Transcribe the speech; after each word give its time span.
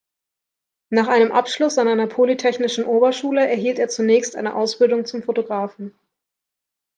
Nach 0.89 1.09
einem 1.09 1.31
Abschluss 1.31 1.77
an 1.77 1.87
einer 1.87 2.07
Polytechnischen 2.07 2.85
Oberschule 2.85 3.47
erhielt 3.47 3.77
er 3.77 3.87
zunächst 3.87 4.35
eine 4.35 4.55
Ausbildung 4.55 5.05
zum 5.05 5.21
Fotografen. 5.21 5.93